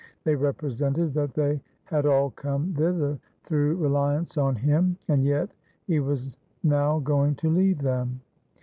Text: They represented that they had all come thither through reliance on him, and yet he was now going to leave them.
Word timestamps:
They 0.23 0.33
represented 0.35 1.13
that 1.13 1.35
they 1.35 1.61
had 1.83 2.07
all 2.07 2.31
come 2.31 2.73
thither 2.73 3.19
through 3.43 3.75
reliance 3.75 4.35
on 4.35 4.55
him, 4.55 4.97
and 5.07 5.23
yet 5.23 5.51
he 5.85 5.99
was 5.99 6.35
now 6.63 6.97
going 6.97 7.35
to 7.35 7.49
leave 7.51 7.83
them. 7.83 8.19